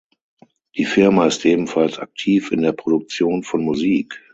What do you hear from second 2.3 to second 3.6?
in der Produktion